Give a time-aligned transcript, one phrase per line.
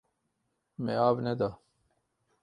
[0.87, 1.49] Me av neda.